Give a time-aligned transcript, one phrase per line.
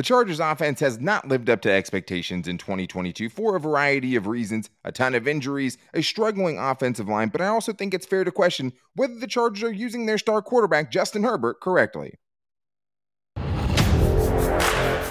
[0.00, 4.26] The Chargers offense has not lived up to expectations in 2022 for a variety of
[4.26, 8.24] reasons, a ton of injuries, a struggling offensive line, but I also think it's fair
[8.24, 12.14] to question whether the Chargers are using their star quarterback, Justin Herbert, correctly.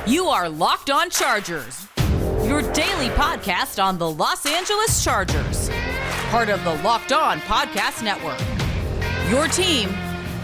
[0.08, 1.88] You are Locked On Chargers,
[2.48, 5.70] your daily podcast on the Los Angeles Chargers,
[6.32, 8.42] part of the Locked On Podcast Network.
[9.30, 9.90] Your team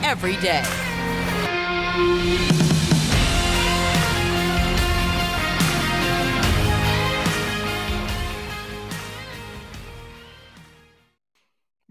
[0.04, 0.64] every day.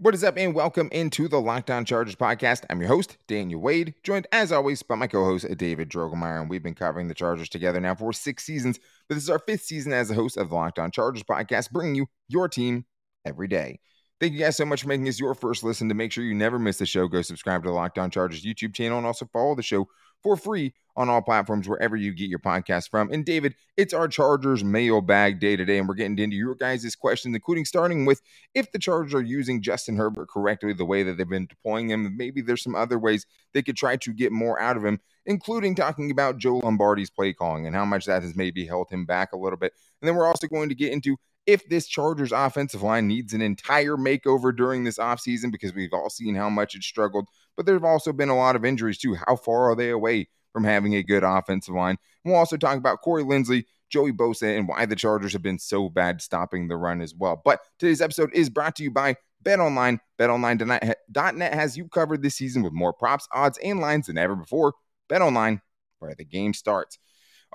[0.05, 2.63] What is up, and welcome into the Locked On Chargers podcast.
[2.69, 6.41] I'm your host, Daniel Wade, joined as always by my co host, David Droegemeier.
[6.41, 8.77] And we've been covering the Chargers together now for six seasons,
[9.09, 11.71] but this is our fifth season as a host of the Locked On Chargers podcast,
[11.71, 12.85] bringing you your team
[13.25, 13.79] every day.
[14.21, 15.89] Thank you guys so much for making this your first listen.
[15.89, 18.45] To make sure you never miss the show, go subscribe to the Locked On Chargers
[18.45, 19.89] YouTube channel and also follow the show
[20.23, 23.11] for free on all platforms wherever you get your podcast from.
[23.11, 27.35] And David, it's our Chargers mailbag day today, and we're getting into your guys' questions,
[27.35, 28.21] including starting with
[28.53, 32.15] if the Chargers are using Justin Herbert correctly, the way that they've been deploying him.
[32.15, 35.75] Maybe there's some other ways they could try to get more out of him, including
[35.75, 39.33] talking about Joe Lombardi's play calling and how much that has maybe held him back
[39.33, 39.73] a little bit.
[40.01, 43.41] And then we're also going to get into if this Chargers offensive line needs an
[43.41, 47.75] entire makeover during this offseason because we've all seen how much it struggled, but there
[47.75, 49.15] have also been a lot of injuries too.
[49.27, 51.97] How far are they away from having a good offensive line?
[52.23, 55.59] And we'll also talk about Corey Linsley, Joey Bosa, and why the Chargers have been
[55.59, 57.41] so bad stopping the run as well.
[57.43, 59.99] But today's episode is brought to you by BetOnline.
[60.19, 64.73] BetOnline.net has you covered this season with more props, odds, and lines than ever before.
[65.09, 65.61] BetOnline,
[65.99, 66.97] where the game starts.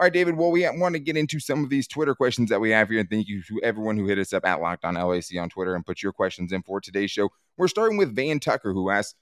[0.00, 0.38] All right, David.
[0.38, 3.00] Well, we want to get into some of these Twitter questions that we have here.
[3.00, 5.74] And thank you to everyone who hit us up at Locked On LAC on Twitter
[5.74, 7.28] and put your questions in for today's show.
[7.58, 9.14] We're starting with Van Tucker, who asks,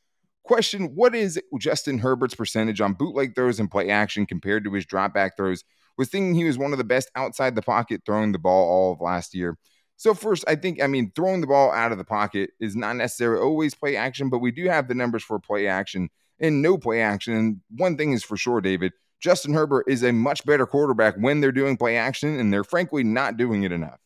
[0.45, 4.87] Question What is Justin Herbert's percentage on bootleg throws and play action compared to his
[4.87, 5.65] dropback throws?
[5.97, 8.93] Was thinking he was one of the best outside the pocket throwing the ball all
[8.93, 9.59] of last year.
[9.97, 12.95] So, first, I think, I mean, throwing the ball out of the pocket is not
[12.95, 16.09] necessarily always play action, but we do have the numbers for play action
[16.39, 17.35] and no play action.
[17.35, 21.41] And one thing is for sure, David Justin Herbert is a much better quarterback when
[21.41, 23.99] they're doing play action, and they're frankly not doing it enough.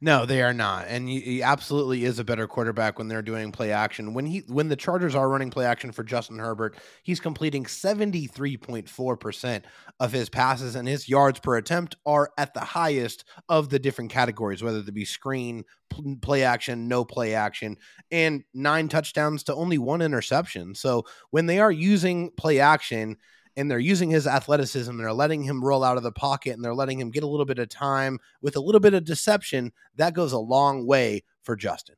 [0.00, 3.72] No, they are not, and he, absolutely is a better quarterback when they're doing play
[3.72, 4.14] action.
[4.14, 8.26] When he when the Chargers are running play action for Justin Herbert, he's completing seventy
[8.26, 9.64] three point four percent
[9.98, 14.10] of his passes, and his yards per attempt are at the highest of the different
[14.12, 15.64] categories, whether it be screen,
[16.22, 17.76] play action, no play action,
[18.12, 20.76] and nine touchdowns to only one interception.
[20.76, 23.16] So when they are using play action
[23.56, 26.74] and they're using his athleticism they're letting him roll out of the pocket and they're
[26.74, 30.14] letting him get a little bit of time with a little bit of deception, that
[30.14, 31.96] goes a long way for Justin.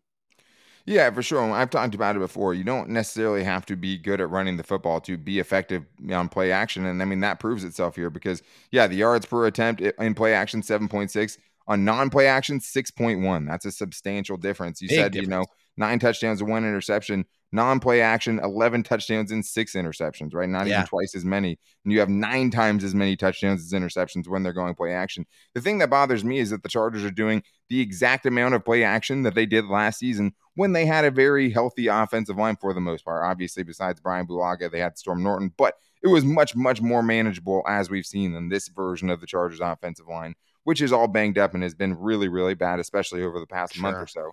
[0.88, 1.52] Yeah, for sure.
[1.52, 2.54] I've talked about it before.
[2.54, 6.30] You don't necessarily have to be good at running the football to be effective on
[6.30, 6.86] play action.
[6.86, 10.32] And I mean, that proves itself here because, yeah, the yards per attempt in play
[10.32, 11.36] action, 7.6.
[11.66, 13.46] On non play action, 6.1.
[13.46, 14.80] That's a substantial difference.
[14.80, 15.26] You Big said, difference.
[15.26, 15.44] you know,
[15.78, 20.48] nine touchdowns and one interception non-play action 11 touchdowns and six interceptions right?
[20.48, 20.78] Not yeah.
[20.78, 21.58] even twice as many.
[21.84, 25.26] And you have nine times as many touchdowns as interceptions when they're going play action.
[25.54, 28.64] The thing that bothers me is that the chargers are doing the exact amount of
[28.64, 32.56] play action that they did last season when they had a very healthy offensive line
[32.56, 33.24] for the most part.
[33.24, 37.62] Obviously besides brian bulaga they had storm norton but it was much much more manageable
[37.66, 40.34] as we've seen in this version of the chargers offensive line
[40.64, 43.74] which is all banged up and has been really really bad especially over the past
[43.74, 43.82] sure.
[43.82, 44.32] month or so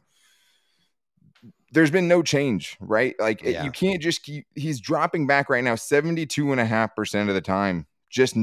[1.76, 3.16] there's been no change, right?
[3.20, 3.64] Like yeah.
[3.64, 7.86] you can't just keep he's dropping back right now 72.5% of the time.
[8.10, 8.38] Just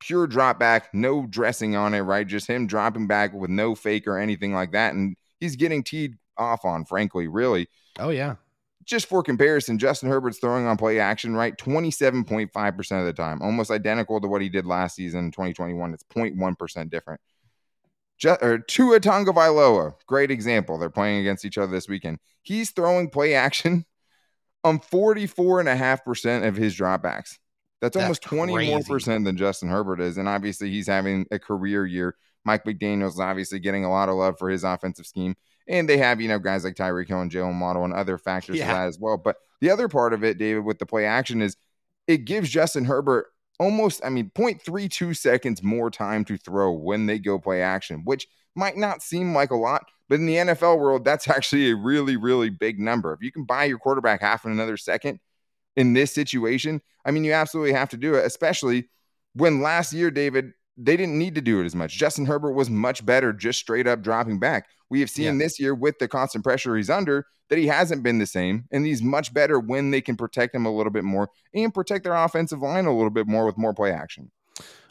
[0.00, 2.26] pure drop back, no dressing on it, right?
[2.26, 4.94] Just him dropping back with no fake or anything like that.
[4.94, 7.66] And he's getting teed off on, frankly, really.
[7.98, 8.36] Oh, yeah.
[8.84, 11.58] Just for comparison, Justin Herbert's throwing on play action, right?
[11.58, 15.94] 27.5% of the time, almost identical to what he did last season in 2021.
[15.94, 17.20] It's 0.1% different.
[18.18, 20.76] Just, or Tua Tagovailoa, great example.
[20.76, 22.18] They're playing against each other this weekend.
[22.42, 23.84] He's throwing play action
[24.64, 27.38] on 44.5% of his dropbacks.
[27.80, 28.70] That's, That's almost 20 crazy.
[28.72, 30.18] more percent than Justin Herbert is.
[30.18, 32.16] And obviously, he's having a career year.
[32.44, 35.36] Mike McDaniels is obviously getting a lot of love for his offensive scheme.
[35.68, 38.56] And they have, you know, guys like Tyreek Hill and Jaylen Waddle and other factors
[38.56, 38.66] yeah.
[38.66, 39.16] to that as well.
[39.16, 41.56] But the other part of it, David, with the play action is
[42.06, 43.26] it gives Justin Herbert
[43.58, 48.28] almost, I mean, 0.32 seconds more time to throw when they go play action, which
[48.54, 52.16] might not seem like a lot, but in the NFL world, that's actually a really,
[52.16, 53.12] really big number.
[53.12, 55.20] If you can buy your quarterback half in another second
[55.76, 58.88] in this situation, I mean, you absolutely have to do it, especially
[59.34, 61.96] when last year, David, they didn't need to do it as much.
[61.96, 64.66] Justin Herbert was much better just straight up dropping back.
[64.90, 65.44] We have seen yeah.
[65.44, 68.84] this year with the constant pressure he's under that he hasn't been the same, and
[68.84, 72.14] he's much better when they can protect him a little bit more and protect their
[72.14, 74.30] offensive line a little bit more with more play action.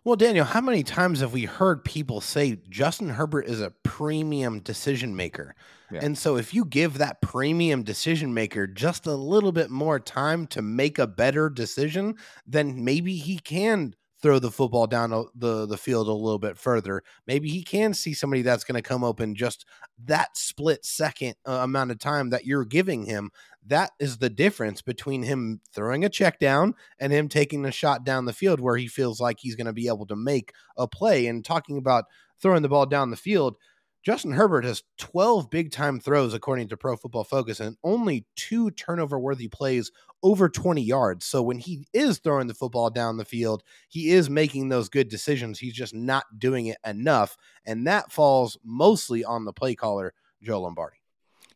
[0.07, 4.61] Well, Daniel, how many times have we heard people say Justin Herbert is a premium
[4.61, 5.53] decision maker?
[5.91, 5.99] Yeah.
[6.01, 10.47] And so if you give that premium decision maker just a little bit more time
[10.47, 12.15] to make a better decision,
[12.45, 17.03] then maybe he can throw the football down the the field a little bit further.
[17.25, 19.65] Maybe he can see somebody that's going to come open just
[20.05, 23.31] that split second uh, amount of time that you're giving him.
[23.65, 28.03] That is the difference between him throwing a check down and him taking a shot
[28.03, 30.87] down the field where he feels like he's going to be able to make a
[30.87, 31.27] play.
[31.27, 32.05] And talking about
[32.41, 33.57] throwing the ball down the field,
[34.07, 38.71] Justin Herbert has 12 big time throws, according to Pro Football Focus, and only two
[38.71, 39.91] turnover worthy plays
[40.23, 41.25] over 20 yards.
[41.25, 45.09] So when he is throwing the football down the field, he is making those good
[45.09, 45.59] decisions.
[45.59, 47.35] He's just not doing it enough.
[47.65, 51.01] And that falls mostly on the play caller, Joe Lombardi.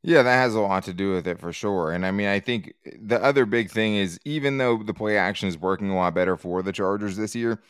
[0.03, 1.93] Yeah, that has a lot to do with it for sure.
[1.93, 5.47] And I mean, I think the other big thing is even though the play action
[5.47, 7.61] is working a lot better for the Chargers this year,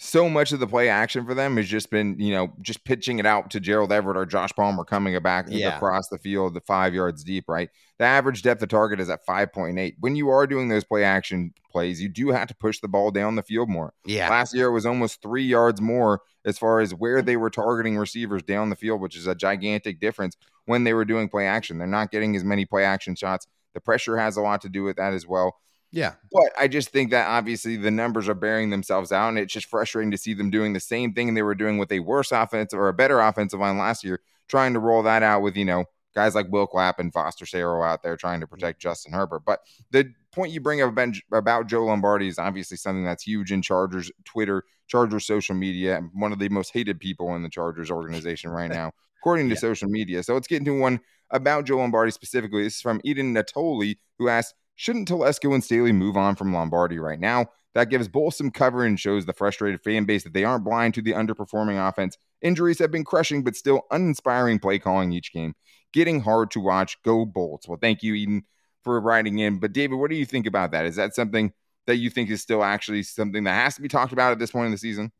[0.00, 3.18] so much of the play action for them has just been, you know, just pitching
[3.18, 5.74] it out to Gerald Everett or Josh Palmer coming back Yeah.
[5.76, 7.68] across the field, the five yards deep, right?
[7.98, 9.96] The average depth of target is at 5.8.
[9.98, 13.10] When you are doing those play action plays, you do have to push the ball
[13.10, 13.92] down the field more.
[14.04, 14.30] Yeah.
[14.30, 17.98] Last year it was almost three yards more as far as where they were targeting
[17.98, 20.36] receivers down the field, which is a gigantic difference
[20.66, 21.76] when they were doing play action.
[21.76, 23.48] They're not getting as many play action shots.
[23.74, 25.56] The pressure has a lot to do with that as well.
[25.90, 26.14] Yeah.
[26.30, 29.66] But I just think that obviously the numbers are bearing themselves out, and it's just
[29.66, 32.78] frustrating to see them doing the same thing they were doing with a worse offensive
[32.78, 35.84] or a better offensive line last year, trying to roll that out with, you know,
[36.14, 38.54] guys like Will Clapp and Foster Sarell out there trying to mm-hmm.
[38.54, 39.42] protect Justin Herbert.
[39.46, 40.94] But the point you bring up
[41.32, 46.10] about, Joe Lombardi is obviously something that's huge in Chargers Twitter, Chargers social media, and
[46.12, 49.60] one of the most hated people in the Chargers organization right now, according to Yeah.
[49.60, 50.22] social media.
[50.22, 51.00] So let's get into one
[51.30, 52.62] about Joe Lombardi specifically.
[52.62, 57.00] This is from Eden Natoli, who asked, Shouldn't Telesco and Staley move on from Lombardi
[57.00, 57.46] right now?
[57.74, 60.94] That gives both some cover and shows the frustrated fan base that they aren't blind
[60.94, 62.16] to the underperforming offense.
[62.42, 65.56] Injuries have been crushing, but still uninspiring play calling each game.
[65.92, 66.96] Getting hard to watch.
[67.02, 67.66] Go Bolts.
[67.66, 68.44] Well, thank you, Eden,
[68.84, 69.58] for writing in.
[69.58, 70.86] But David, what do you think about that?
[70.86, 71.52] Is that something
[71.88, 74.52] that you think is still actually something that has to be talked about at this
[74.52, 75.10] point in the season?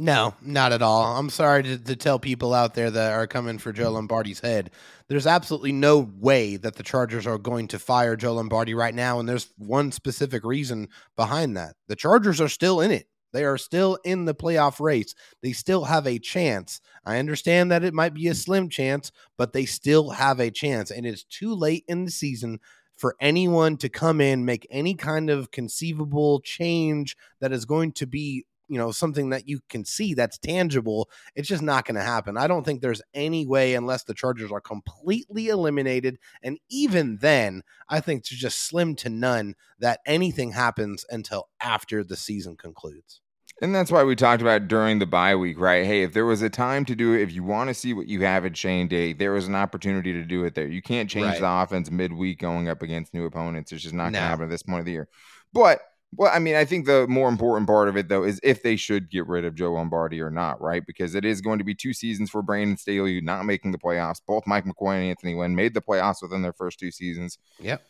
[0.00, 1.14] No, not at all.
[1.18, 4.70] I'm sorry to, to tell people out there that are coming for Joe Lombardi's head.
[5.08, 9.20] There's absolutely no way that the Chargers are going to fire Joe Lombardi right now.
[9.20, 11.76] And there's one specific reason behind that.
[11.86, 13.08] The Chargers are still in it.
[13.34, 15.14] They are still in the playoff race.
[15.42, 16.80] They still have a chance.
[17.04, 20.90] I understand that it might be a slim chance, but they still have a chance.
[20.90, 22.58] And it's too late in the season
[22.96, 28.06] for anyone to come in, make any kind of conceivable change that is going to
[28.06, 32.02] be you know something that you can see that's tangible it's just not going to
[32.02, 37.18] happen i don't think there's any way unless the chargers are completely eliminated and even
[37.18, 42.56] then i think it's just slim to none that anything happens until after the season
[42.56, 43.20] concludes
[43.62, 45.84] And that's why we talked about during the bye week, right?
[45.84, 48.06] Hey, if there was a time to do it, if you want to see what
[48.06, 50.66] you have at Shane Day, there was an opportunity to do it there.
[50.66, 51.40] You can't change Right.
[51.40, 53.70] the offense midweek going up against new opponents.
[53.70, 55.08] It's just not going to happen at this point of the year.
[55.52, 55.80] But
[56.16, 58.76] well, I mean, I think the more important part of it though is if they
[58.76, 60.84] should get rid of Joe Lombardi or not, right?
[60.84, 64.20] Because it is going to be two seasons for Brandon Staley not making the playoffs.
[64.26, 67.82] Both Mike McCoy and Anthony Lynn made the playoffs within their first two seasons yep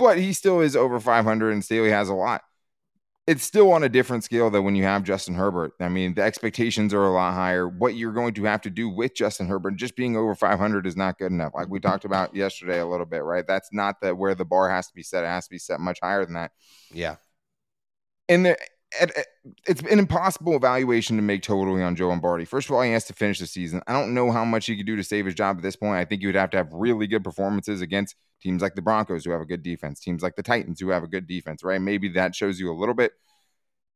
[0.00, 2.42] but he still is over 500 and Staley has a lot.
[3.26, 5.74] It's still on a different scale than when you have Justin Herbert.
[5.78, 7.68] I mean, the expectations are a lot higher.
[7.68, 10.96] What you're going to have to do with Justin Herbert, just being over 500 is
[10.96, 11.52] not good enough.
[11.54, 13.46] Like we talked about yesterday a little bit, right?
[13.46, 15.22] That's not the where the bar has to be set.
[15.22, 16.52] It has to be set much higher than that.
[16.92, 17.16] yeah
[18.30, 18.56] And
[19.66, 22.44] it's an impossible evaluation to make totally on Joe Lombardi.
[22.44, 23.82] First of all, he has to finish the season.
[23.88, 25.96] I don't know how much he could do to save his job at this point.
[25.96, 29.24] I think you would have to have really good performances against teams like the Broncos,
[29.24, 31.80] who have a good defense, teams like the Titans, who have a good defense, right?
[31.80, 33.12] Maybe that shows you a little bit.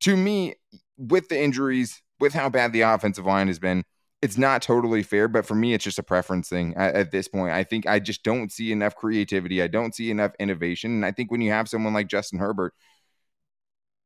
[0.01, 0.55] To me,
[0.99, 3.85] with the injuries, with how bad the offensive line has been,
[4.21, 5.29] it's not totally fair.
[5.29, 7.53] But for me, it's just a preference thing at, at this point.
[7.53, 9.63] I think I just don't see enough creativity.
[9.63, 10.91] I don't see enough innovation.
[10.91, 12.75] And I think when you have someone like Justin Herbert,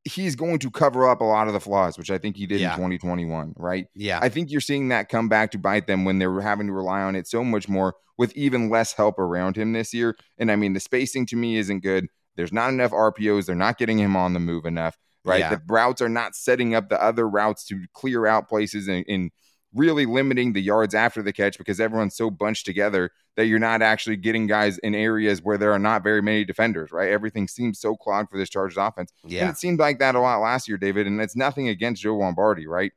[0.09, 2.61] he's going to cover up a lot of the flaws, which I think he did
[2.61, 2.71] Yeah.
[2.71, 3.87] in 2021, right?
[3.95, 6.73] yeah I think you're seeing that come back to bite them when they're having to
[6.73, 10.17] rely on it so much more with even less help around him this year.
[10.39, 12.09] And I mean, the spacing to me isn't good.
[12.37, 13.47] There's not enough RPOs.
[13.47, 15.41] They're not getting him on the move enough, right?
[15.41, 15.51] Yeah.
[15.51, 19.31] The routes are not setting up the other routes to clear out places and, and
[19.75, 23.83] really limiting the yards after the catch because everyone's so bunched together that you're not
[23.83, 27.11] actually getting guys in areas where there are not very many defenders, right?
[27.11, 29.13] Everything seems so clogged for this Chargers offense.
[29.23, 31.07] And yeah it seemed like that a lot last year, David.
[31.07, 32.93] And it's nothing against Joe Lombardi, right?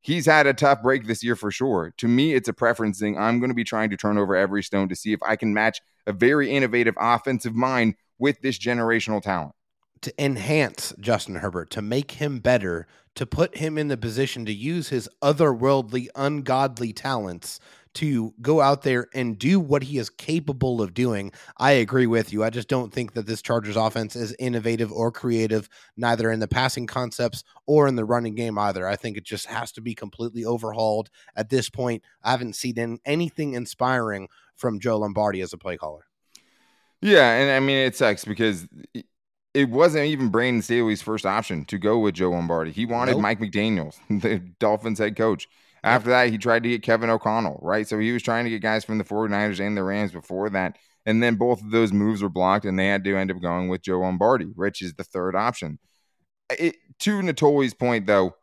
[0.00, 1.92] He's had a tough break this year for sure.
[1.98, 3.18] To me, it's a preference thing.
[3.18, 5.52] I'm going to be trying to turn over every stone to see if I can
[5.52, 9.52] match a very innovative offensive mind with this generational talent.
[10.02, 14.52] to enhance Justin Herbert, to make him better, to put him in the position to
[14.52, 17.60] use his otherworldly, ungodly talents
[17.94, 21.32] to go out there and do what he is capable of doing.
[21.56, 22.44] I agree with you.
[22.44, 26.46] I just don't think that this Chargers offense is innovative or creative, neither in the
[26.46, 28.86] passing concepts or in the running game either.
[28.86, 32.02] I think it just has to be completely overhauled at this point.
[32.22, 36.06] I haven't seen anything inspiring from Joe Lombardi as a play caller.
[37.00, 38.68] Yeah, and I mean it sucks because
[39.56, 42.72] it wasn't even Brandon Staley's first option to go with Joe Lombardi.
[42.72, 43.22] He wanted nope.
[43.22, 45.48] Mike McDaniels, the Dolphins head coach.
[45.82, 47.88] After that, he tried to get Kevin O'Connell, right?
[47.88, 50.76] So he was trying to get guys from the 49ers and the Rams before that.
[51.06, 53.68] And then both of those moves were blocked, and they had to end up going
[53.68, 54.46] with Joe Lombardi.
[54.46, 55.78] which is the third option.
[56.50, 58.34] It, to Natoli's point, though,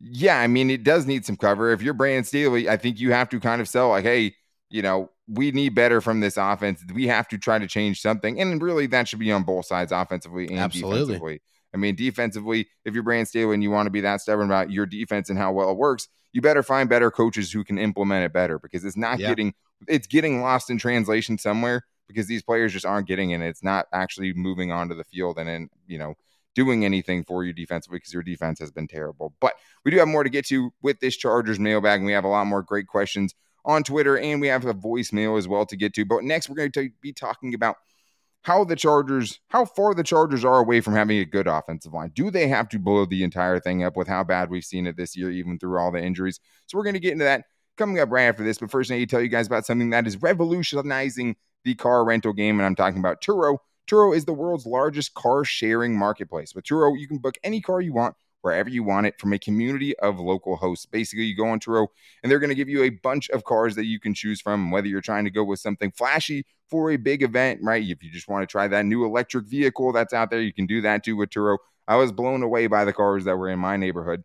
[0.00, 1.72] yeah, I mean, it does need some cover.
[1.72, 4.34] If you're Brandon Staley, I think you have to kind of sell, like, hey,
[4.68, 6.84] you know, we need better from this offense.
[6.92, 8.40] We have to try to change something.
[8.40, 10.98] And really, that should be on both sides, offensively and Absolutely.
[10.98, 11.42] defensively.
[11.74, 14.70] I mean, defensively, if you're Brandon Staley and you want to be that stubborn about
[14.70, 18.26] your defense and how well it works, you better find better coaches who can implement
[18.26, 19.28] it better because it's not yeah.
[19.28, 19.54] getting
[19.88, 23.40] it's getting lost in translation somewhere because these players just aren't getting it.
[23.40, 26.14] It's not actually moving onto the field and then you know
[26.54, 29.32] doing anything for you defensively because your defense has been terrible.
[29.40, 32.24] But we do have more to get to with this Chargers mailbag, and we have
[32.24, 33.34] a lot more great questions
[33.64, 36.04] on Twitter, and we have a voicemail as well to get to.
[36.04, 37.76] But next, we're going to be talking about
[38.42, 42.10] how the Chargers, how far the Chargers are away from having a good offensive line.
[42.14, 44.96] Do they have to blow the entire thing up with how bad we've seen it
[44.96, 46.40] this year, even through all the injuries?
[46.66, 47.44] So we're going to get into that
[47.78, 48.58] coming up right after this.
[48.58, 52.04] But first, I need to tell you guys about something that is revolutionizing the car
[52.04, 53.58] rental game, and I'm talking about Turo.
[53.88, 56.54] Turo is the world's largest car sharing marketplace.
[56.54, 59.38] With Turo, you can book any car you want wherever you want it from a
[59.38, 60.86] community of local hosts.
[60.86, 61.86] Basically, you go on Turo
[62.22, 64.70] and they're going to give you a bunch of cars that you can choose from,
[64.70, 67.82] whether you're trying to go with something flashy for a big event, right?
[67.82, 70.66] If you just want to try that new electric vehicle that's out there, you can
[70.66, 71.58] do that too with Turo.
[71.88, 74.22] I was blown away by the cars that were in my neighborhood.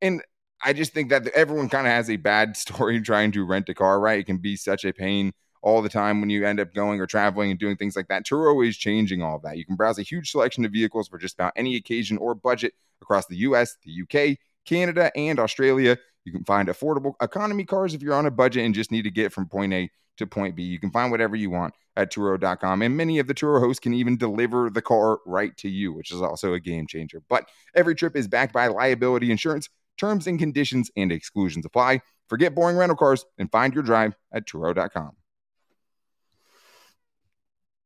[0.00, 0.22] And
[0.64, 3.74] I just think that everyone kind of has a bad story trying to rent a
[3.74, 4.20] car, right?
[4.20, 7.06] It can be such a pain all the time when you end up going or
[7.06, 8.26] traveling and doing things like that.
[8.26, 9.56] Turo is changing all of that.
[9.56, 12.74] You can browse a huge selection of vehicles for just about any occasion or budget
[13.00, 15.96] across the US, the UK, Canada, and Australia.
[16.24, 19.10] You can find affordable economy cars if you're on a budget and just need to
[19.10, 20.62] get from point A to point B.
[20.62, 22.82] You can find whatever you want at Turo.com.
[22.82, 26.10] And many of the Turo hosts can even deliver the car right to you, which
[26.10, 27.22] is also a game changer.
[27.28, 29.68] But every trip is backed by liability insurance.
[29.98, 32.00] Terms and conditions and exclusions apply.
[32.28, 35.12] Forget boring rental cars and find your drive at Turo.com.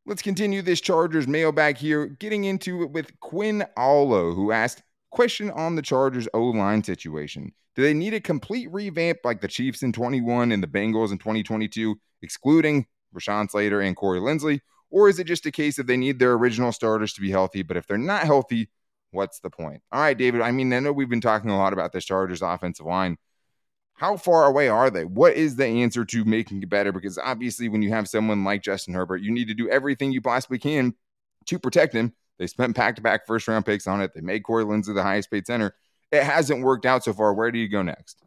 [0.09, 5.51] Let's continue this Chargers mailbag here, getting into it with Quinn Allo, who asked, Question
[5.51, 7.53] on the Chargers O line situation.
[7.75, 11.19] Do they need a complete revamp like the Chiefs in 21 and the Bengals in
[11.19, 12.87] 2022, excluding
[13.17, 14.61] Rashawn Slater and Corey Linsley?
[14.91, 17.65] Or is it just a case of they need their original starters to be healthy?
[17.65, 18.71] But if they're not healthy,
[19.11, 19.83] what's the point?
[19.91, 20.41] All right, David.
[20.41, 23.17] I mean, I know we've been talking a lot about this Chargers offensive line
[23.97, 25.05] how far away are they?
[25.05, 26.93] What is the answer to making it better?
[26.93, 30.21] Because obviously, when you have someone like Justin Herbert, you need to do everything you
[30.21, 30.95] possibly can
[31.47, 32.13] to protect him.
[32.39, 34.13] They spent back to back first round picks on it.
[34.15, 35.75] They made Corey Linsley the highest paid center.
[36.13, 37.33] It hasn't worked out so far.
[37.33, 38.23] Where do you go next?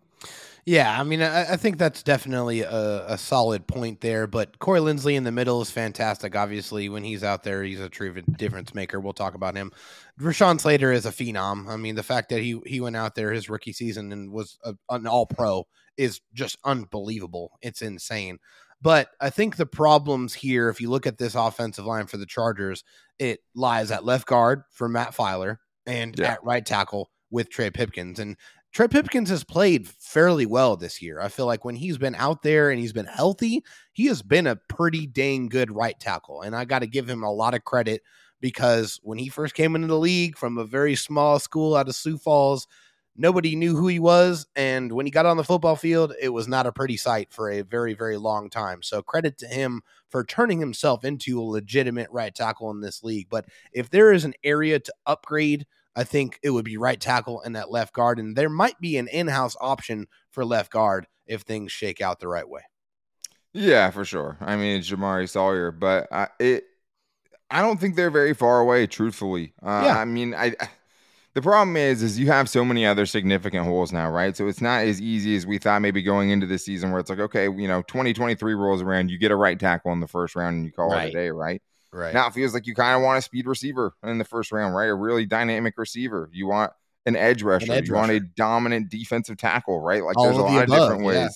[0.69, 4.27] Yeah, I mean, I, I think that's definitely a, a, solid point there.
[4.27, 6.35] But Corey Linsley in the middle is fantastic.
[6.35, 8.99] Obviously, when he's out there, he's a true difference maker.
[8.99, 9.71] We'll talk about him.
[10.21, 11.67] Rashawn Slater is a phenom.
[11.67, 14.59] I mean, the fact that he he went out there his rookie season and was
[14.63, 15.65] a, an All Pro
[15.97, 17.57] is just unbelievable.
[17.63, 18.37] It's insane.
[18.79, 22.27] But I think the problems here, if you look at this offensive line for the
[22.27, 22.83] Chargers,
[23.17, 25.57] it lies at left guard for Matt Feiler
[25.87, 26.33] and yeah.
[26.33, 28.19] at right tackle with Trey Pipkins.
[28.19, 28.37] And
[28.71, 31.19] Trey Pipkins has played fairly well this year.
[31.19, 34.45] I feel like when he's been out there and he's been healthy, he has been
[34.45, 36.41] a pretty dang good right tackle.
[36.41, 38.03] And I got to give him a lot of credit
[38.41, 41.95] because when he first came into the league from a very small school out of
[41.95, 42.67] Sioux Falls,
[43.17, 44.45] nobody knew who he was.
[44.55, 47.49] And when he got on the football field, it was not a pretty sight for
[47.49, 48.83] a very, very long time.
[48.83, 53.27] So credit to him for turning himself into a legitimate right tackle in this league.
[53.29, 55.65] But if there is an area to upgrade,
[55.99, 58.19] I think it would be right tackle and that left guard.
[58.19, 62.21] And there might be an in house option for left guard if things shake out
[62.21, 62.61] the right way.
[63.51, 64.37] Yeah, for sure.
[64.39, 66.63] I mean, it's Jamaree Salyer, but I, it,
[67.51, 69.51] I don't think they're very far away, truthfully.
[69.61, 69.97] Uh, yeah.
[69.99, 70.55] I mean, I,
[71.33, 74.37] the problem is, is you have so many other significant holes now, right?
[74.37, 77.09] So it's not as easy as we thought maybe going into the season where it's
[77.09, 80.37] like, okay, you know, 2023 rolls around, you get a right tackle in the first
[80.37, 81.07] round and you call right.
[81.07, 81.61] it a day, right?
[81.91, 82.13] Right.
[82.13, 84.75] Now it feels like you kind of want a speed receiver in the first round,
[84.75, 84.89] right?
[84.89, 86.29] A really dynamic receiver.
[86.31, 86.71] You want
[87.05, 87.65] an edge rusher.
[87.65, 88.13] An edge you rusher.
[88.13, 90.03] want a dominant defensive tackle, right?
[90.03, 91.29] Like All there's a lot of different ways yeah.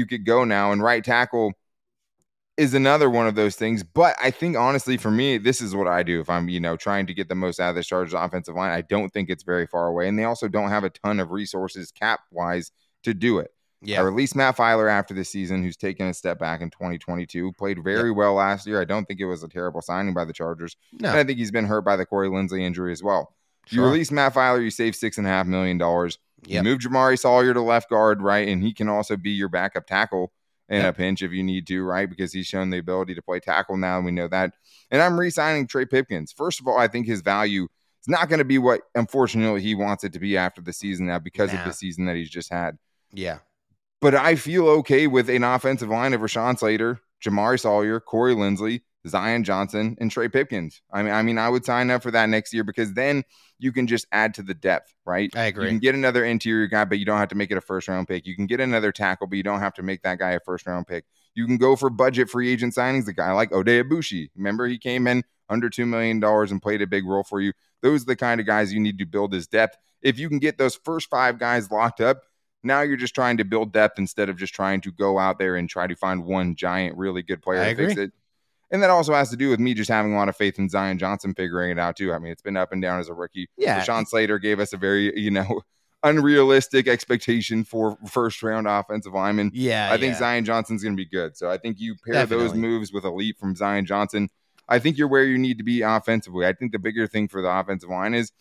[0.00, 0.72] you could go now.
[0.72, 1.52] And right tackle,
[2.56, 3.82] is another one of those things.
[3.82, 6.76] But I think honestly, for me, this is what I do if I'm, you know,
[6.76, 8.70] trying to get the most out of the Chargers offensive line.
[8.70, 10.08] I don't think it's very far away.
[10.08, 12.70] And they also don't have a ton of resources cap wise
[13.02, 13.50] to do it.
[13.84, 14.00] Yeah.
[14.00, 17.52] I released Matt Feiler after the season, who's taken a step back in 2022.
[17.52, 18.80] Played very well last year.
[18.80, 20.76] I don't think it was a terrible signing by the Chargers.
[20.92, 21.10] No.
[21.10, 23.34] And I think he's been hurt by the Corey Linsley injury as well.
[23.70, 26.18] You release Matt Feiler, you save six and a half million dollars.
[26.46, 28.46] You move Jamaree Salyer to left guard, right?
[28.46, 30.32] And he can also be your backup tackle
[30.68, 30.94] in Yep.
[30.94, 32.08] a pinch if you need to, right?
[32.08, 34.52] Because he's shown the ability to play tackle now, and we know that.
[34.90, 36.32] And I'm re-signing Trey Pipkins.
[36.32, 37.64] First of all, I think his value
[38.02, 41.06] is not going to be what unfortunately he wants it to be after the season
[41.06, 42.76] now because of the season that he's just had.
[43.12, 43.38] Yeah.
[44.00, 48.82] But I feel okay with an offensive line of Rashawn Slater, Jamaree Salyer, Corey Linsley,
[49.06, 50.80] Zion Johnson, and Trey Pipkins.
[50.92, 53.22] I mean, I mean, I would sign up for that next year because then
[53.58, 55.30] you can just add to the depth, right?
[55.36, 55.64] I agree.
[55.64, 57.88] You can get another interior guy, but you don't have to make it a first
[57.88, 58.26] round pick.
[58.26, 60.66] You can get another tackle, but you don't have to make that guy a first
[60.66, 61.04] round pick.
[61.34, 64.30] You can go for budget free agent signings, a guy like Oday Aboushi.
[64.36, 67.52] Remember, he came in under $2 million and played a big role for you.
[67.82, 69.76] Those are the kind of guys you need to build his depth.
[70.00, 72.22] If you can get those first five guys locked up,
[72.64, 75.56] now you're just trying to build depth instead of just trying to go out there
[75.56, 78.04] and try to find one giant, really good player I to fix agree.
[78.04, 78.12] it.
[78.70, 80.68] And that also has to do with me just having a lot of faith in
[80.68, 82.12] Zion Johnson figuring it out too.
[82.12, 83.48] I mean, it's been up and down as a rookie.
[83.56, 83.80] Yeah.
[83.80, 85.62] Rashawn Slater gave us a very, you know,
[86.02, 89.50] unrealistic expectation for first round offensive lineman.
[89.54, 89.90] Yeah.
[89.92, 90.18] I think yeah.
[90.18, 91.36] Zion Johnson's going to be good.
[91.36, 94.28] So I think you pair those moves with a leap from Zion Johnson.
[94.68, 96.46] I think you're where you need to be offensively.
[96.46, 98.32] I think the bigger thing for the offensive line is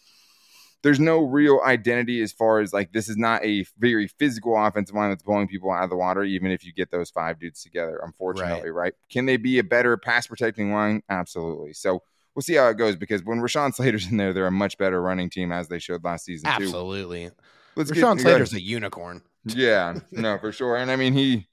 [0.83, 4.95] there's no real identity as far as like this is not a very physical offensive
[4.95, 7.63] line that's blowing people out of the water, even if you get those five dudes
[7.63, 8.93] together, unfortunately, right?
[9.09, 11.01] Can they be a better pass protecting line?
[11.09, 11.73] Absolutely.
[11.73, 12.03] So
[12.35, 15.01] we'll see how it goes because when Rashawn Slater's in there, they're a much better
[15.01, 16.63] running team as they showed last season, too.
[16.65, 17.31] Absolutely.
[17.75, 19.23] Let's Rashawn get, Slater's a unicorn.
[19.45, 20.75] yeah, no, for sure.
[20.75, 21.47] And I mean, he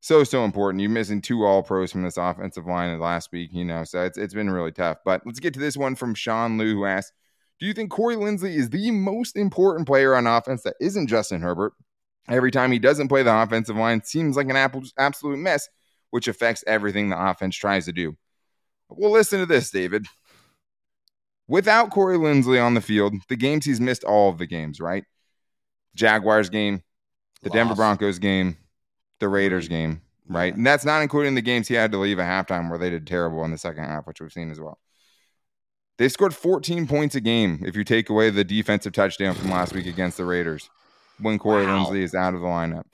[0.00, 0.80] so so important.
[0.80, 4.16] You're missing two All Pros from this offensive line last week, you know, so it's
[4.16, 4.98] it's been really tough.
[5.04, 7.12] But let's get to this one from Sean Liu, who asked,
[7.58, 11.40] "Do you think Corey Linsley is the most important player on offense that isn't Justin
[11.40, 11.72] Herbert?
[12.28, 15.68] Every time he doesn't play the offensive line, seems like an absolute mess,
[16.10, 18.16] which affects everything the offense tries to do."
[18.88, 20.06] Well, listen to this, David.
[21.46, 25.04] Without Corey Linsley on the field, the games he's missed all of the games, right?
[25.94, 26.82] Jaguars game,
[27.42, 28.56] the Denver Broncos game,
[29.18, 29.34] the mm-hmm.
[29.34, 30.52] Raiders game, right?
[30.52, 30.54] Yeah.
[30.54, 33.06] And that's not including the games he had to leave at halftime where they did
[33.06, 34.78] terrible in the second half, which we've seen as well.
[35.98, 39.74] They scored 14 points a game if you take away the defensive touchdown from last
[39.74, 40.70] week against the Raiders
[41.20, 41.84] when Corey Wow.
[41.84, 42.84] Linsley is out of the lineup.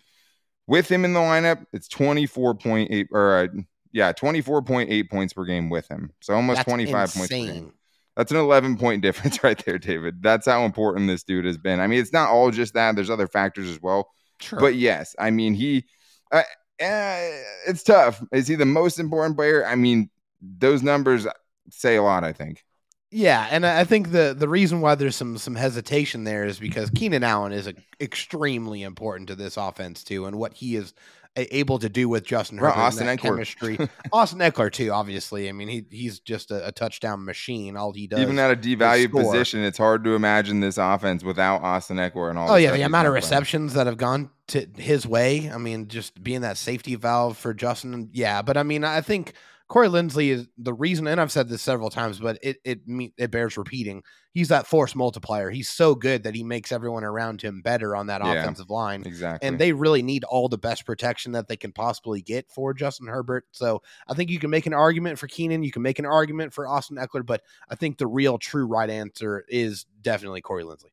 [0.66, 3.46] With him in the lineup, it's 24.8 or uh,
[3.92, 6.10] yeah, 24.8 points per game with him.
[6.20, 7.72] So almost That's 25 points per game.
[8.16, 10.22] That's an 11 point difference right there, David.
[10.22, 11.80] That's how important this dude has been.
[11.80, 12.96] I mean, it's not all just that.
[12.96, 14.08] There's other factors as well.
[14.40, 14.58] Sure.
[14.58, 15.84] But yes, I mean, he,
[16.32, 16.42] uh,
[16.80, 17.30] uh,
[17.68, 18.22] it's tough.
[18.32, 19.66] Is he the most important player?
[19.66, 21.26] I mean, those numbers
[21.70, 22.64] say a lot, I think.
[23.16, 26.90] Yeah, and I think the the reason why there's some some hesitation there is because
[26.90, 30.94] Keenan Allen is a, extremely important to this offense too, and what he is
[31.36, 33.20] able to do with Justin Herbert, and Austin Ekeler.
[33.20, 33.78] chemistry.
[34.12, 35.48] Austin Ekeler too, obviously.
[35.48, 37.76] I mean, he he's just a, a touchdown machine.
[37.76, 38.18] All he does.
[38.18, 42.38] Even at a devalued position, it's hard to imagine this offense without Austin Ekeler and
[42.38, 42.50] all.
[42.50, 43.30] Oh yeah, the amount of done for him.
[43.30, 45.52] receptions that have gone to his way.
[45.52, 48.10] I mean, just being that safety valve for Justin.
[48.12, 49.34] Yeah, but I mean, I think
[49.68, 52.80] Corey Linsley is the reason, and I've said this several times, but it it
[53.16, 54.02] it bears repeating.
[54.32, 55.48] He's that force multiplier.
[55.50, 58.34] He's so good that he makes everyone around him better on that Yeah.
[58.34, 59.04] offensive line.
[59.06, 59.46] Exactly.
[59.48, 63.06] And they really need all the best protection that they can possibly get for Justin
[63.06, 63.46] Herbert.
[63.52, 65.62] So I think you can make an argument for Keenan.
[65.62, 68.90] You can make an argument for Austin Ekeler, but I think the real true right
[68.90, 70.90] answer is definitely Corey Linsley.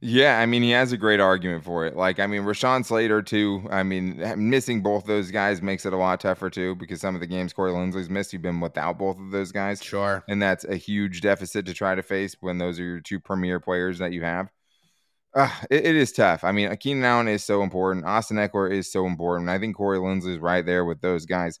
[0.00, 1.96] Yeah, I mean, he has a great argument for it.
[1.96, 3.66] Like, I mean, Rashawn Slater, too.
[3.68, 7.20] I mean, missing both those guys makes it a lot tougher, too, because some of
[7.20, 9.82] the games Corey Linsley's missed, you've been without both of those guys.
[9.82, 10.22] Sure.
[10.28, 13.58] And that's a huge deficit to try to face when those are your two premier
[13.58, 14.50] players that you have.
[15.34, 16.44] Uh, it, it is tough.
[16.44, 18.06] I mean, Keenan Allen is so important.
[18.06, 19.50] Austin Ekeler is so important.
[19.50, 21.58] I think Corey Linsley is right there with those guys.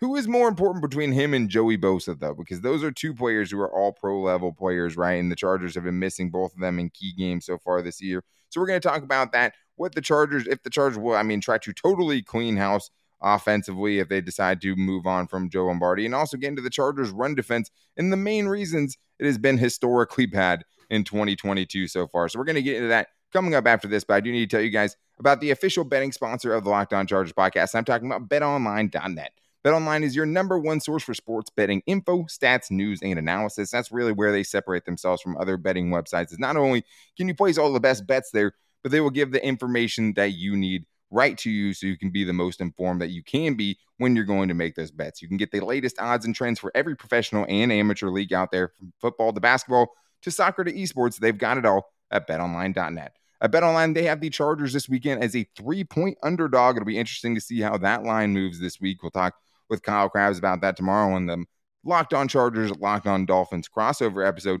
[0.00, 2.34] Who is more important between him and Joey Bosa, though?
[2.34, 5.20] Because those are two players who are all pro level players, right?
[5.20, 8.00] And the Chargers have been missing both of them in key games so far this
[8.00, 8.24] year.
[8.48, 9.54] So we're going to talk about that.
[9.76, 13.98] What the Chargers, if the Chargers will, I mean, try to totally clean house offensively
[13.98, 17.10] if they decide to move on from Joe Lombardi, and also get into the Chargers'
[17.10, 22.28] run defense and the main reasons it has been historically bad in 2022 so far.
[22.28, 24.48] So we're going to get into that coming up after this, but I do need
[24.48, 27.74] to tell you guys about the official betting sponsor of the Locked On Chargers podcast.
[27.74, 29.32] I'm talking about betonline.net.
[29.64, 33.70] BetOnline is your number one source for sports betting info, stats, news, and analysis.
[33.70, 36.32] That's really where they separate themselves from other betting websites.
[36.32, 36.84] Is not only
[37.16, 40.32] can you place all the best bets there, but they will give the information that
[40.32, 43.54] you need right to you so you can be the most informed that you can
[43.54, 45.20] be when you're going to make those bets.
[45.20, 48.50] You can get the latest odds and trends for every professional and amateur league out
[48.50, 49.88] there from football to basketball
[50.22, 51.18] to soccer to esports.
[51.18, 53.12] They've got it all at betonline.net.
[53.42, 56.76] At BetOnline, they have the Chargers this weekend as a three point underdog.
[56.76, 59.02] It'll be interesting to see how that line moves this week.
[59.02, 59.34] We'll talk
[59.70, 61.44] with Kyle Crabbs about that tomorrow on the
[61.84, 64.60] Locked On Chargers, Locked On Dolphins crossover episode.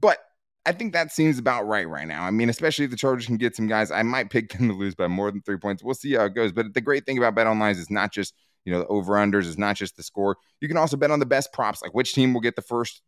[0.00, 0.18] But
[0.64, 2.24] I think that seems about right right now.
[2.24, 4.74] I mean, especially if the Chargers can get some guys, I might pick them to
[4.74, 5.82] lose by more than three points.
[5.82, 6.52] We'll see how it goes.
[6.52, 9.46] But the great thing about BetOnline is it's not just you know the over unders,
[9.46, 10.36] it's not just the score.
[10.60, 13.02] You can also bet on the best props, like which team will get the first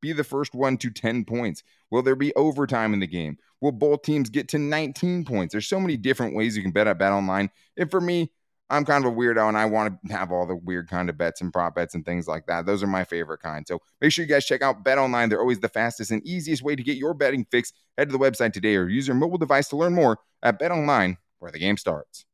[0.00, 1.62] be the first one to 10 points?
[1.90, 3.36] Will there be overtime in the game?
[3.60, 5.52] Will both teams get to 19 points?
[5.52, 7.50] There's so many different ways you can bet at Bet Online.
[7.76, 8.30] And for me,
[8.70, 11.16] I'm kind of a weirdo and I want to have all the weird kind of
[11.16, 12.66] bets and prop bets and things like that.
[12.66, 13.66] Those are my favorite kind.
[13.66, 15.28] So make sure you guys check out Bet Online.
[15.28, 17.72] They're always the fastest and easiest way to get your betting fix.
[17.96, 20.70] Head to the website today or use your mobile device to learn more at Bet
[20.70, 22.26] Online, where the game starts.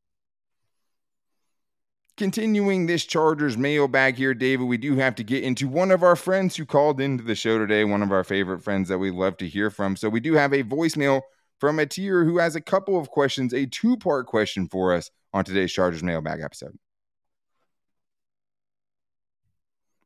[2.17, 6.15] Continuing this Chargers mailbag here, David, we do have to get into one of our
[6.15, 9.37] friends who called into the show today, one of our favorite friends that we love
[9.39, 9.97] to hear from.
[9.97, 11.23] So we do have a voicemail
[11.65, 15.11] from a tier who has a couple of questions, a two part question for us
[15.33, 16.77] on today's Chargers mailbag episode.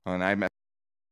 [0.07, 0.53] And I met.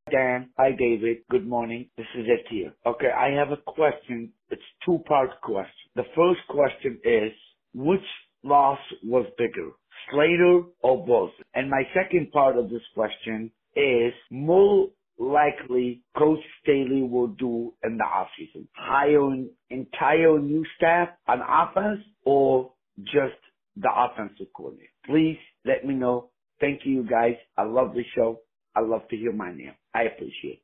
[0.08, 1.16] Dan, hi David.
[1.32, 1.88] Good morning.
[1.96, 2.72] This is here.
[2.86, 4.30] Okay, I have a question.
[4.48, 5.90] It's two part question.
[5.96, 7.32] The first question is,
[7.74, 8.06] which
[8.44, 9.70] loss was bigger,
[10.12, 11.42] Slater or Bosa?
[11.54, 17.98] And my second part of this question is more likely Coach Staley will do in
[17.98, 18.66] the offseason?
[18.74, 22.72] Hire an entire new staff on offense or
[23.04, 23.34] just
[23.76, 24.90] the offensive coordinator?
[25.04, 26.30] Please let me know.
[26.60, 27.36] Thank you, guys.
[27.56, 28.40] I love the show.
[28.74, 29.74] I love to hear my name.
[29.94, 30.62] I appreciate it.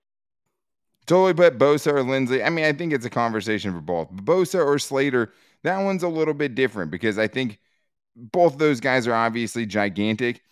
[1.06, 2.44] Totally put Bosa or Linsley.
[2.44, 4.10] I mean, I think it's a conversation for both.
[4.12, 5.32] Bosa or Slater,
[5.64, 7.58] that one's a little bit different because I think–
[8.14, 10.42] both those guys are obviously gigantic.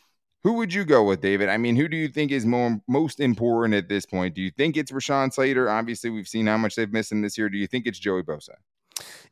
[0.42, 1.48] Who would you go with, David?
[1.50, 4.35] I mean, who do you think is more most important at this point?
[4.35, 5.68] Do you think it's Rashawn Slater?
[5.68, 7.50] Obviously, we've seen how much they've missed him this year.
[7.50, 8.55] Do you think it's Joey Bosa?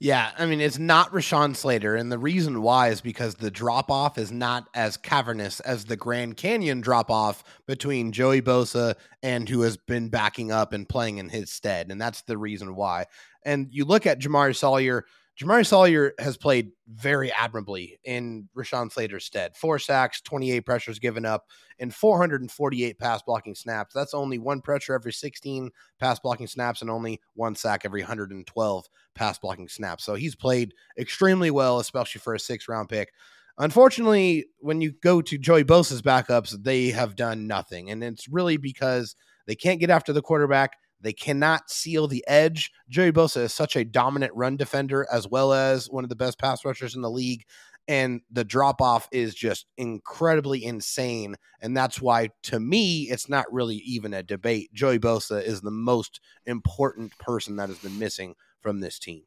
[0.01, 1.97] Yeah, I mean, it's not Rashawn Slater.
[1.97, 5.97] And the reason why is because the drop off is not as cavernous as the
[5.97, 11.18] Grand Canyon drop off between Joey Bosa and who has been backing up and playing
[11.18, 11.90] in his stead.
[11.90, 13.07] And that's the reason why.
[13.44, 15.05] And you look at Jamaree Salyer
[15.40, 19.55] Jamaree Salyer has played very admirably in Rashawn Slater's stead.
[19.55, 21.46] Four sacks, 28 pressures given up,
[21.79, 23.94] and 448 pass blocking snaps.
[23.94, 25.70] That's only one pressure every 16
[26.01, 30.03] pass blocking snaps and only one sack every 112 pass blocking snaps.
[30.05, 33.12] So he's played extremely well, especially for a six round pick.
[33.59, 37.90] Unfortunately, when you go to Joey Bosa's backups, they have done nothing.
[37.90, 39.14] And it's really because
[39.46, 42.70] they can't get after the quarterback they cannot seal the edge.
[42.88, 46.38] Joey Bosa is such a dominant run defender as well as one of the best
[46.38, 47.44] pass rushers in the league.
[47.87, 51.37] And the drop off is just incredibly insane.
[51.62, 54.74] And that's why, to me, it's not really even a debate.
[54.74, 59.22] Joey Bosa is the most important person that has been missing from this team.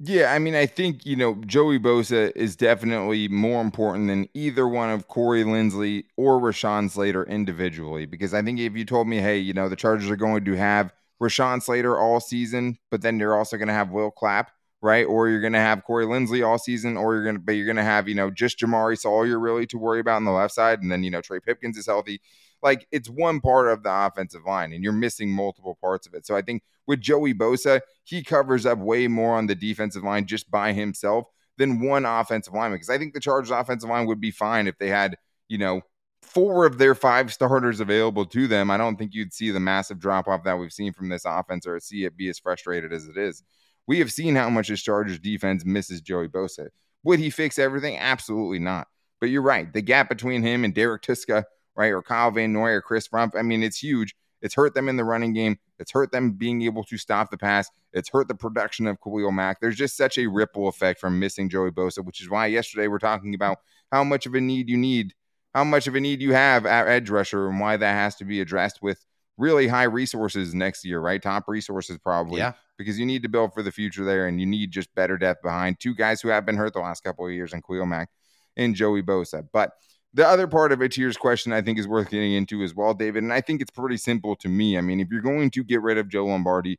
[0.00, 4.66] Yeah, I mean, I think, you know, Joey Bosa is definitely more important than either
[4.66, 8.06] one of Corey Linsley or Rashawn Slater individually.
[8.06, 10.52] Because I think if you told me, hey, you know, the Chargers are going to
[10.52, 15.04] have Rashawn Slater all season, but then you're also going to have Will Clapp, right?
[15.04, 17.66] Or you're going to have Corey Linsley all season, or you're going to, but you're
[17.66, 20.54] going to have, you know, just Jamaree Salyer really to worry about on the left
[20.54, 20.80] side.
[20.80, 22.20] And then, you know, Trey Pipkins is healthy.
[22.62, 26.26] Like it's one part of the offensive line, and you're missing multiple parts of it.
[26.26, 30.26] So I think with Joey Bosa, he covers up way more on the defensive line
[30.26, 32.76] just by himself than one offensive lineman.
[32.76, 35.16] Because I think the Chargers offensive line would be fine if they had,
[35.48, 35.82] you know,
[36.22, 39.98] four of their five starters available to them, I don't think you'd see the massive
[39.98, 43.06] drop off that we've seen from this offense or see it be as frustrated as
[43.06, 43.42] it is.
[43.86, 46.68] We have seen how much his Chargers defense misses Joey Bosa.
[47.02, 47.96] Would he fix everything?
[47.98, 48.86] Absolutely not.
[49.20, 49.72] But you're right.
[49.72, 53.34] The gap between him and Derek Tuszka, right, or Kyle Van Noy or Chris Rumph,
[53.36, 54.14] I mean, it's huge.
[54.42, 55.58] It's hurt them in the running game.
[55.78, 57.68] It's hurt them being able to stop the pass.
[57.92, 59.60] It's hurt the production of Khalil Mack.
[59.60, 62.98] There's just such a ripple effect from missing Joey Bosa, which is why yesterday we're
[62.98, 63.58] talking about
[63.92, 65.14] how much of a need you need
[65.54, 68.24] how much of a need you have at edge rusher and why that has to
[68.24, 69.04] be addressed with
[69.36, 71.20] really high resources next year, right?
[71.22, 72.38] Top resources probably.
[72.38, 72.52] Yeah.
[72.78, 75.42] Because you need to build for the future there and you need just better depth
[75.42, 78.08] behind two guys who have been hurt the last couple of years in Khalil Mack
[78.56, 79.46] and Joey Bosa.
[79.52, 79.72] But
[80.14, 82.94] the other part of it here's question I think is worth getting into as well,
[82.94, 83.22] David.
[83.22, 84.78] And I think it's pretty simple to me.
[84.78, 86.78] I mean, if you're going to get rid of Joe Lombardi,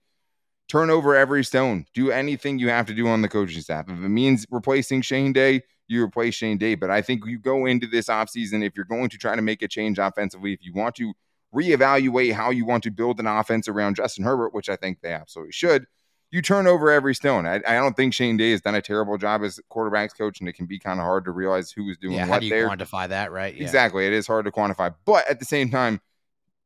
[0.68, 1.86] turn over every stone.
[1.94, 3.86] Do anything you have to do on the coaching staff.
[3.88, 6.76] If it means replacing Shane Day, you replace Shane Day.
[6.76, 9.62] But I think you go into this offseason, if you're going to try to make
[9.62, 11.14] a change offensively, if you want to
[11.54, 15.14] reevaluate how you want to build an offense around Justin Herbert, which I think they
[15.14, 15.86] absolutely should,
[16.32, 17.46] you turn over every stone.
[17.46, 20.48] I, I don't think Shane Day has done a terrible job as quarterbacks coach, and
[20.48, 22.46] it can be kind of hard to realize who is doing yeah, what how do
[22.46, 22.70] you there.
[22.70, 23.54] quantify that, right?
[23.54, 23.64] Yeah.
[23.64, 24.08] Exactly.
[24.08, 24.96] It is hard to quantify.
[25.06, 26.00] But at the same time,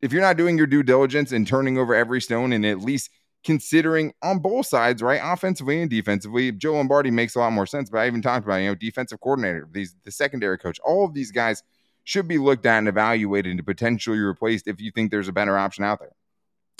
[0.01, 3.09] if you're not doing your due diligence and turning over every stone and at least
[3.45, 7.89] considering on both sides, right, offensively and defensively, Joe Lombardi makes a lot more sense.
[7.89, 11.13] But I even talked about, you know, defensive coordinator, these the secondary coach, all of
[11.13, 11.63] these guys
[12.03, 15.57] should be looked at and evaluated and potentially replaced if you think there's a better
[15.57, 16.11] option out there.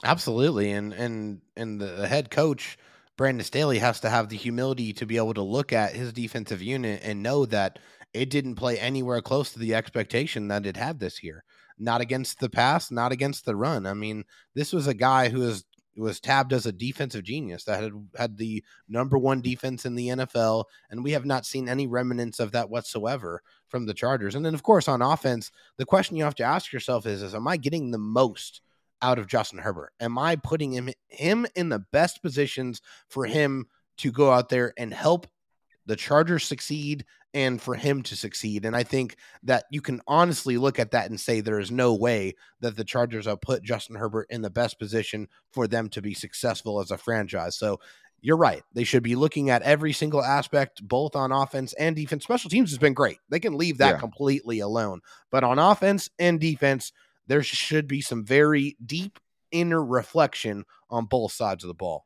[0.03, 2.77] Absolutely, and and and the, head coach
[3.15, 6.61] Brandon Staley has to have the humility to be able to look at his defensive
[6.61, 7.79] unit and know that
[8.13, 11.43] it didn't play anywhere close to the expectation that it had this year.
[11.77, 13.85] Not against the pass, not against the run.
[13.85, 14.23] I mean,
[14.53, 15.65] this was a guy who is
[16.01, 20.09] was tabbed as a defensive genius that had had the number one defense in the
[20.09, 24.35] NFL, and we have not seen any remnants of that whatsoever from the Chargers.
[24.35, 27.35] And then, of course, on offense, the question you have to ask yourself is: Is
[27.35, 28.61] am I getting the most
[29.01, 29.93] out of Justin Herbert?
[29.99, 33.65] Am I putting him him in the best positions for him
[33.97, 35.27] to go out there and help
[35.85, 38.65] the Chargers succeed and for him to succeed.
[38.65, 41.93] And I think that you can honestly look at that and say there is no
[41.93, 46.01] way that the Chargers have put Justin Herbert in the best position for them to
[46.01, 47.57] be successful as a franchise.
[47.57, 47.79] So
[48.21, 48.63] you're right.
[48.73, 52.23] They should be looking at every single aspect, both on offense and defense.
[52.23, 53.17] Special teams has been great.
[53.29, 53.99] They can leave that Yeah.
[53.99, 55.01] completely alone.
[55.29, 56.93] But on offense and defense,
[57.27, 59.19] there should be some very deep
[59.51, 62.05] inner reflection on both sides of the ball.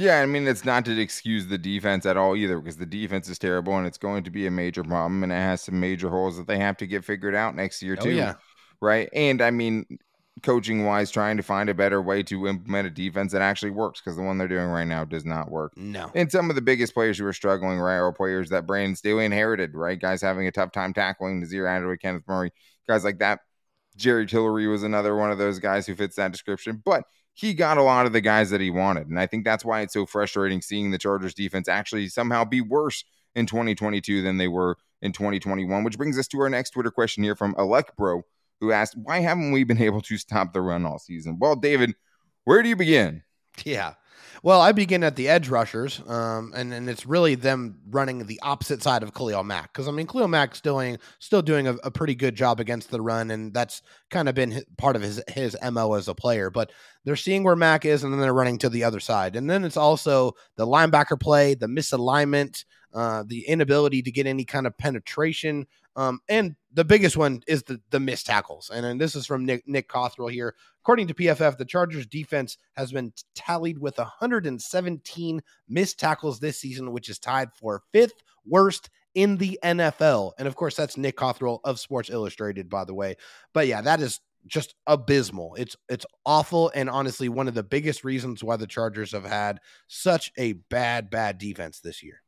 [0.00, 3.28] Yeah, I mean, it's not to excuse the defense at all either, because the defense
[3.28, 6.08] is terrible and it's going to be a major problem and it has some major
[6.08, 8.12] holes that they have to get figured out next year, Oh, too.
[8.12, 8.34] yeah.
[8.80, 9.08] Right.
[9.12, 9.98] And I mean,
[10.44, 14.00] coaching wise, trying to find a better way to implement a defense that actually works
[14.00, 15.76] because the one they're doing right now does not work.
[15.76, 16.12] No.
[16.14, 19.24] And some of the biggest players who are struggling, right, are players that Brandon Staley
[19.24, 19.98] inherited, right?
[20.00, 22.52] Guys having a tough time tackling Nasir Adderley, Kenneth Murray,
[22.86, 23.40] guys like that.
[23.98, 27.78] Jerry Tillery was another one of those guys who fits that description, but he got
[27.78, 29.08] a lot of the guys that he wanted.
[29.08, 32.60] And I think that's why it's so frustrating seeing the Chargers defense actually somehow be
[32.60, 36.90] worse in 2022 than they were in 2021, which brings us to our next Twitter
[36.90, 38.22] question here from Alec Bro,
[38.60, 41.38] who asked, Why haven't we been able to stop the run all season?
[41.38, 41.94] Well, David,
[42.44, 43.22] where do you begin?
[43.64, 43.94] Yeah.
[44.42, 48.38] Well, I begin at the edge rushers, um, and and it's really them running the
[48.42, 51.90] opposite side of Khalil Mack because I mean Khalil Mack's doing still doing a, a
[51.90, 55.56] pretty good job against the run, and that's kind of been part of his his
[55.72, 56.50] mo as a player.
[56.50, 56.70] But
[57.04, 59.64] they're seeing where Mack is, and then they're running to the other side, and then
[59.64, 64.78] it's also the linebacker play, the misalignment, uh, the inability to get any kind of
[64.78, 65.66] penetration,
[65.98, 68.70] um, and the biggest one is the the missed tackles.
[68.72, 70.54] And, and this is from Nick Nick Cothren here.
[70.82, 76.92] According to PFF, the Chargers defense has been tallied with 117 missed tackles this season,
[76.92, 80.34] which is tied for fifth worst in the NFL.
[80.38, 83.16] And of course, that's Nick Cothren of Sports Illustrated, by the way.
[83.52, 85.56] But yeah, that is just abysmal.
[85.56, 89.58] It's it's awful and honestly one of the biggest reasons why the Chargers have had
[89.88, 92.22] such a bad bad defense this year.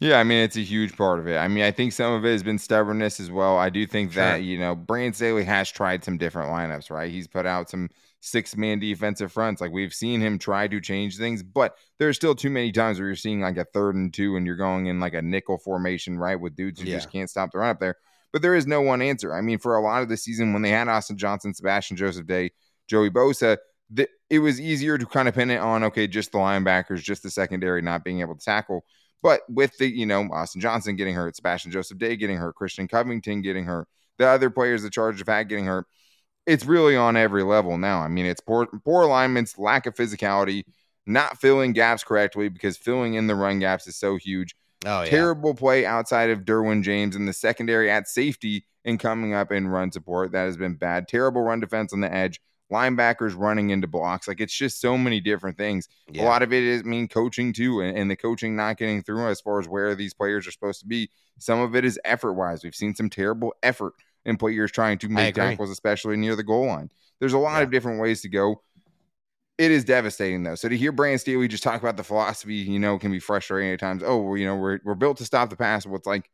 [0.00, 1.36] Yeah, I mean it's a huge part of it.
[1.36, 3.56] I mean, I think some of it has been stubbornness as well.
[3.58, 4.22] I do think Sure.
[4.22, 7.10] that you know Brandon Staley has tried some different lineups, right?
[7.10, 7.88] He's put out some
[8.20, 9.60] six man defensive fronts.
[9.60, 13.08] Like we've seen him try to change things, but there's still too many times where
[13.08, 16.18] you're seeing like a third and two, and you're going in like a nickel formation,
[16.18, 16.96] right, with dudes who Yeah.
[16.96, 17.96] just can't stop the run up there.
[18.32, 19.34] But there is no one answer.
[19.34, 22.26] I mean, for a lot of the season when they had Austin Johnson, Sebastian Joseph
[22.26, 22.50] Day,
[22.86, 23.56] Joey Bosa,
[23.90, 27.22] the, it was easier to kind of pin it on okay, just the linebackers, just
[27.22, 28.84] the secondary not being able to tackle.
[29.22, 32.86] But with the, you know, Austin Johnson getting hurt, Sebastian Joseph Day getting hurt, Christian
[32.86, 35.86] Covington getting hurt, the other players the Chargers have had getting hurt,
[36.46, 38.00] it's really on every level now.
[38.00, 40.64] I mean, it's poor, poor alignments, lack of physicality,
[41.04, 44.54] not filling gaps correctly because filling in the run gaps is so huge.
[44.86, 49.50] Oh Terrible play outside of Derwin James in the secondary at safety and coming up
[49.50, 50.32] in run support.
[50.32, 51.08] That has been bad.
[51.08, 52.40] Terrible run defense on the edge.
[52.72, 54.28] Linebackers running into blocks.
[54.28, 55.88] Like it's just so many different things.
[56.14, 59.02] A lot of it is I mean coaching too, and, and the coaching not getting
[59.02, 61.10] through as far as where these players are supposed to be.
[61.38, 62.64] Some of it is effort wise.
[62.64, 66.66] We've seen some terrible effort in players trying to make tackles, especially near the goal
[66.66, 66.90] line.
[67.20, 67.62] There's a lot Yeah.
[67.64, 68.62] of different ways to go.
[69.56, 70.54] It is devastating though.
[70.54, 73.72] So to hear Brandon Staley just talk about the philosophy, you know, can be frustrating
[73.72, 74.02] at times.
[74.04, 75.84] Oh, well, you know, we're we're built to stop the pass.
[75.86, 76.30] Well, it's like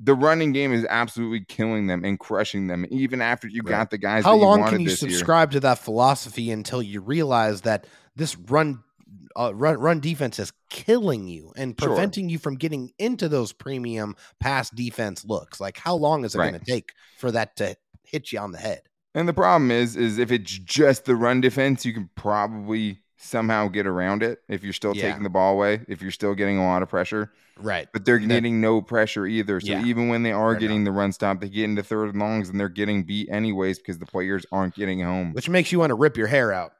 [0.00, 3.70] the running game is absolutely killing them and crushing them, even after you Right.
[3.70, 4.24] got the guys.
[4.24, 5.10] How long can you this year.
[5.10, 8.82] subscribe to that philosophy until you realize that this run
[9.36, 11.88] uh, run run defense is killing you and Sure.
[11.90, 15.60] preventing you from getting into those premium pass defense looks?
[15.60, 16.50] Like how long is it Right.
[16.50, 18.82] going to take for that to hit you on the head?
[19.14, 23.68] And the problem is, is if it's just the run defense, you can probably somehow
[23.68, 25.08] get around it if you're still Yeah.
[25.08, 27.32] taking the ball away, if you're still getting a lot of pressure.
[27.60, 27.88] Right.
[27.92, 29.60] But they're getting no pressure either.
[29.60, 29.84] So Yeah.
[29.84, 32.58] even when they are getting the run stop, they get into third and longs and
[32.60, 35.32] they're getting beat anyways because the players aren't getting home.
[35.32, 36.72] Which makes you want to rip your hair out.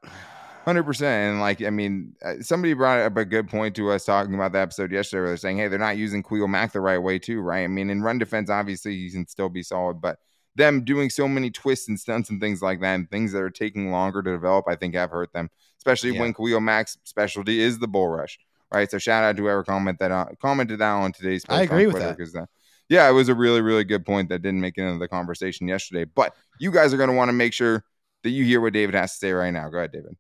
[0.65, 4.05] Hundred percent, and like I mean, uh, somebody brought up a good point to us
[4.05, 5.21] talking about the episode yesterday.
[5.23, 7.69] Where they're saying, "Hey, they're not using Khalil Mack the right way, too, right?" I
[7.69, 10.19] mean, in run defense, obviously, he can still be solid, but
[10.57, 13.49] them doing so many twists and stunts and things like that, and things that are
[13.49, 15.49] taking longer to develop, I think have hurt them,
[15.79, 16.21] especially yeah.
[16.21, 18.39] when Khalil Mack's specialty is the bull rush,
[18.73, 18.91] right?
[18.91, 21.45] So shout out to whoever comment that on, commented that on today's.
[21.49, 22.43] I agree with that because that.
[22.43, 22.47] Uh,
[22.89, 25.69] yeah, it was a really, really good point that didn't make it into the conversation
[25.69, 26.05] yesterday.
[26.05, 27.85] But you guys are going to want to make sure
[28.23, 29.69] that you hear what David has to say right now.
[29.69, 30.17] Go ahead, David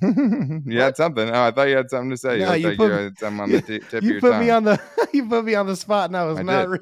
[0.66, 1.28] you had something.
[1.28, 2.38] Oh, I thought you had something to say.
[2.38, 4.64] No, you, you put, you had something on the t- tip you put me on
[4.64, 4.80] the
[5.12, 6.68] you put me on the spot, and I was I not.
[6.68, 6.78] Re-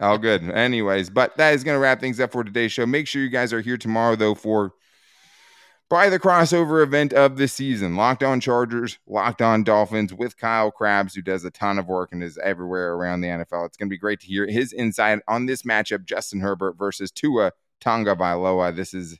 [0.00, 0.42] All good.
[0.50, 2.86] Anyways, but that is going to wrap things up for today's show.
[2.86, 4.72] Make sure you guys are here tomorrow, though, for
[5.88, 7.96] probably the crossover event of the season.
[7.96, 12.10] Locked on Chargers, Locked on Dolphins with Kyle Crabbs, who does a ton of work
[12.12, 13.66] and is everywhere around the NFL.
[13.66, 17.10] It's going to be great to hear his insight on this matchup, Justin Herbert versus
[17.10, 18.74] Tua Tagovailoa.
[18.74, 19.18] This is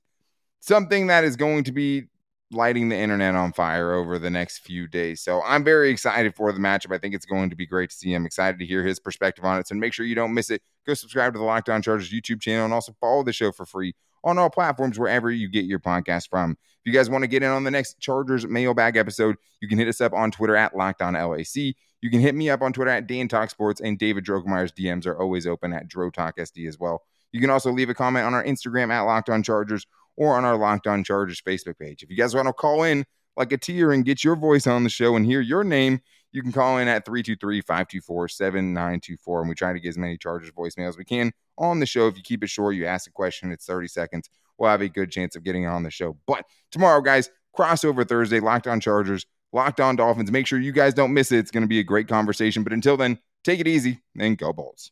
[0.61, 2.05] something that is going to be
[2.51, 5.21] lighting the internet on fire over the next few days.
[5.21, 6.95] So I'm very excited for the matchup.
[6.95, 8.25] I think it's going to be great to see him.
[8.25, 9.69] Excited to hear his perspective on it.
[9.69, 10.63] So make sure you don't miss it.
[10.87, 13.67] Go subscribe to the Locked On Chargers YouTube channel and also follow the show for
[13.67, 13.95] free
[14.25, 16.53] on all platforms wherever you get your podcast from.
[16.53, 19.79] If you guys want to get in on the next Chargers mailbag episode, you can
[19.79, 21.75] hit us up on Twitter at Locked On LAC.
[22.01, 25.07] You can hit me up on Twitter at Dan Talk Sports, and David Droegemeier's DMs
[25.07, 27.03] are always open at Dro Talk SD as well.
[27.33, 30.45] You can also leave a comment on our Instagram at Locked On Chargers or on
[30.45, 32.03] our Locked On Chargers Facebook page.
[32.03, 33.05] If you guys want to call in
[33.37, 36.01] like a tier and get your voice on the show and hear your name,
[36.33, 39.41] you can call in at 323 524 7924.
[39.41, 42.07] And we try to get as many Chargers voicemails as we can on the show.
[42.07, 44.29] If you keep it short, you ask a question, it's 30 seconds.
[44.59, 46.17] We'll have a good chance of getting on the show.
[46.27, 50.31] But tomorrow, guys, crossover Thursday, Locked On Chargers, Locked On Dolphins.
[50.31, 51.39] Make sure you guys don't miss it.
[51.39, 52.63] It's going to be a great conversation.
[52.63, 54.91] But until then, take it easy and go Bolts.